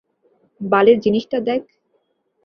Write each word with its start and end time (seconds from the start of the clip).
বালের 0.61 0.97
জিনিসটা 0.99 1.37
দেখ। 1.39 1.61